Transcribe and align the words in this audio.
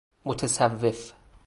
متصوف 0.25 1.13